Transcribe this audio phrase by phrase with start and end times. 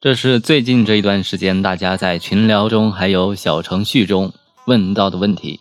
[0.00, 4.32] 这是最近这一段时间大家在群聊中还有小程序中
[4.66, 5.60] 问到的问题。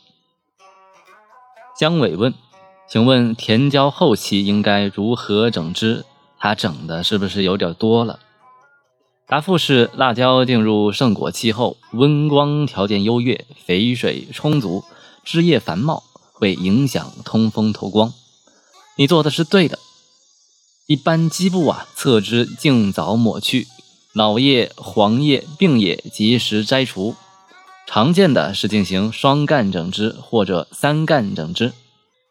[1.77, 2.33] 姜伟问
[2.87, 6.05] ：“请问甜椒后期应该如何整汁？
[6.37, 8.19] 它整的是不是有点多了？”
[9.29, 14.83] 答复是：辣椒进入盛果期后，温光条件优越，肥水充足，
[15.23, 16.01] 枝叶繁茂，
[16.33, 18.11] 会影响通风透光。
[18.97, 19.77] 你做的是对的。
[20.87, 23.67] 一般基部啊，侧枝尽早抹去。
[24.13, 27.15] 老叶、黄叶、病叶及时摘除，
[27.85, 31.73] 常见的是进行双干整枝或者三干整枝，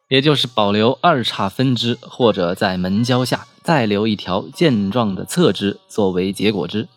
[0.08, 6.88] 也就是保留二叉分枝，或者在门浇下再留一条健壮的侧枝作为结果枝。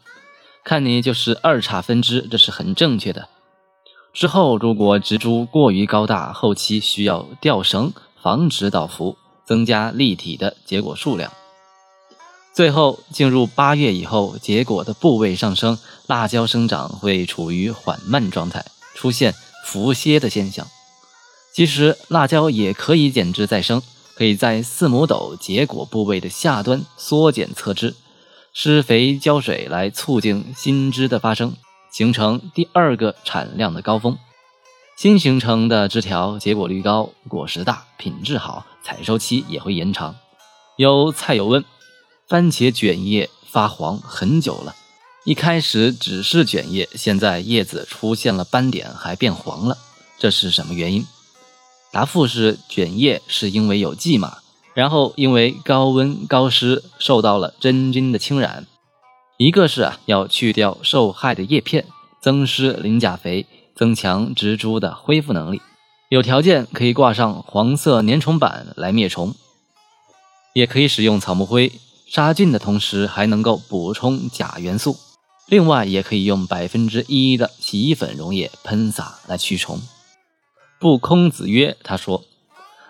[0.64, 3.28] 看你就是二叉分枝，这是很正确的。
[4.14, 7.92] 之后如果植株过于高大，后期需要吊绳
[8.24, 11.34] 防止倒伏，增加立体的结果数量。
[12.54, 18.64] 最后进入八月以后，结果的部位上升，辣椒生长会处于缓慢状态，
[18.96, 19.36] 出现
[19.66, 20.66] 伏歇的现象。
[21.54, 23.82] 其实辣椒也可以减枝再生，
[24.22, 27.96] 可以在四亩斗结果部位的下端缩减侧枝，
[28.54, 31.54] 施肥浇水来促进新枝的发生，
[31.92, 34.16] 形成第二个产量的高峰。
[34.96, 40.16] 新形成的枝条结果率高，果实大，品质好，采收期也会延长。
[40.78, 41.66] 有菜友问。
[42.28, 44.76] 番茄卷叶发黄很久了，
[45.26, 49.80] 一开始只是卷叶，现在叶子出现了斑点，还变黄了，
[50.20, 51.08] 这是什么原因？
[51.92, 54.38] 答复是：卷叶是因为有蓟马，
[54.74, 58.66] 然后因为高温高湿受到了真菌的侵染。
[59.38, 61.86] 一个是啊，要去掉受害的叶片，
[62.22, 65.62] 增施磷钾肥，增强植株的恢复能力。
[66.10, 69.34] 有条件可以挂上黄色粘虫板来灭虫，
[70.54, 71.72] 也可以使用草木灰。
[72.08, 74.98] 杀菌的同时还能够补充钾元素，
[75.48, 79.82] 另外也可以用百分之一的洗衣粉溶液喷洒来驱虫。
[80.82, 82.24] 不空子曰：“他说，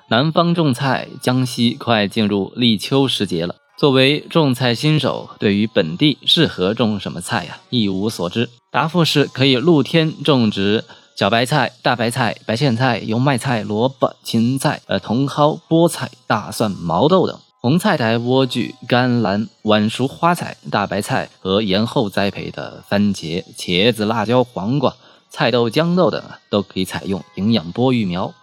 [0.08, 3.58] 南方种菜，江西快进入立秋时节了。
[3.78, 8.50] 作为种菜新手，对于本地适合种什么菜呀，一无所知。
[8.72, 10.86] 答复是可以露天种植
[11.18, 24.96] 小白菜、大白菜、白苋菜、油麦菜、萝卜、芹菜、呃茼蒿、菠菜、大蒜、毛豆等。”红菜苔、莴苣、甘蓝、晚熟花菜、大白菜和延后栽培的番茄、茄子、辣椒、黄瓜、
[25.32, 28.34] 菜豆、豇豆等都可以采用营养钵育苗。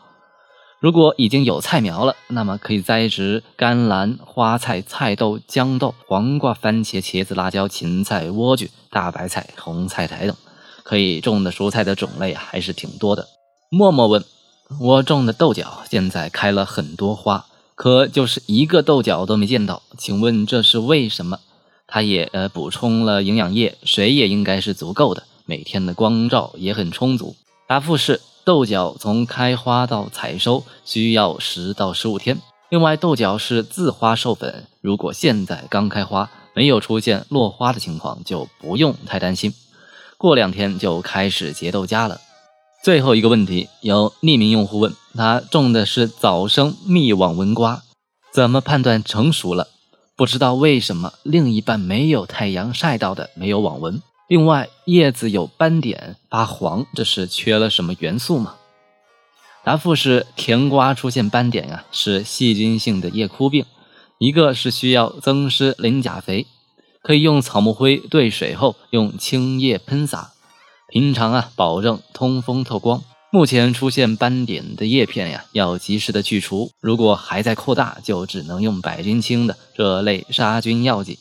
[0.81, 10.35] 如果已经有菜苗了，那么可以栽植甘蓝、花菜、菜豆、豇豆、黄瓜、番茄、茄子、辣椒、芹菜、莴苣、大白菜、红菜苔等，
[10.83, 13.29] 可以种的蔬菜的种类还是挺多的。
[13.71, 14.25] 默默问
[14.81, 17.45] 我种的豆角现在开了很多花。
[17.75, 21.39] 可就是一个豆角都没见到，请问这是为什么？
[21.87, 27.35] 它也呃补充了营养液，水也应该是足够的，每天的光照也很充足。
[27.67, 32.37] 答复是：豆角从开花到采收需要十到十五天。
[32.69, 39.55] 另外，豆角是自花授粉，如果现在刚开花，没有出现落花的情况，就不用太担心。
[40.19, 42.21] 过两天就开始结豆荚了。
[42.85, 47.85] 最后一个问题，有匿名用户问他种的是早生蜜网纹瓜，
[48.35, 49.69] 怎么判断成熟了？
[50.15, 58.57] 不知道为什么另一半没有太阳晒到的没有网纹，另外叶子有斑点发黄，这是缺了什么元素吗？
[59.65, 63.65] 答复是甜瓜出现斑点呀，是细菌性的叶枯病，
[64.19, 66.47] 一个是需要增施磷钾肥，
[67.03, 70.33] 可以用草木灰兑水后用青叶喷洒。
[70.91, 73.03] 平常啊，保证通风透光。
[73.31, 76.71] 目前出现斑点的叶片呀，要及时的去除。
[76.83, 81.19] 如果还在扩大，就只能用百菌清的这类杀菌药剂。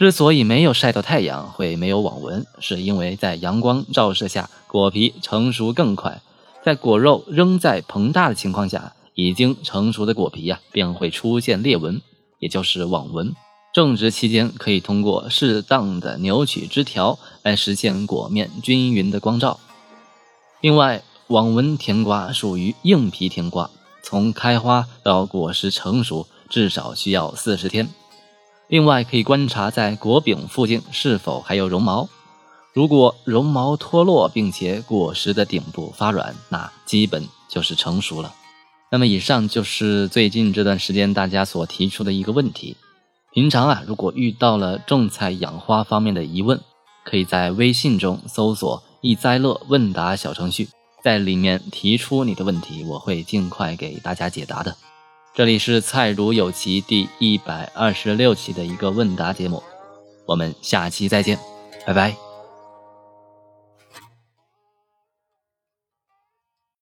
[0.00, 6.22] 之所以没有晒到太阳会没有网纹，是因为在阳光照射下，果皮成熟更快。
[6.64, 12.00] 在果肉仍在膨大的情况下，已经成熟的果皮呀，便会出现裂纹，
[12.38, 13.34] 也就是网纹。
[13.74, 19.60] 种植期间可以通过适当的扭曲枝条来实现果面均匀的光照。
[20.62, 23.68] 另外，网纹甜瓜属于硬皮甜瓜，
[24.02, 27.90] 从开花到果实成熟至少需要四十天。
[28.70, 32.08] 另外，可以观察在果柄附近是否还有绒毛，
[32.72, 38.32] 如果绒毛脱落并且果实的顶部发软，那基本就是成熟了。
[38.92, 42.76] 那么，以上就是最近这段时间大家所提出的一个问题。
[43.32, 46.60] 平常啊，如果遇到了种菜养花方面的疑问，
[47.04, 50.68] 可以在微信中搜索“易栽乐问答”小程序，
[51.02, 54.76] 在里面提出你的问题，我会尽快给大家解答的。
[55.32, 59.62] 这里是菜如有奇第一百二十六期的一个问答节目，
[60.26, 61.38] 我们下期再见，
[61.86, 62.29] 拜拜。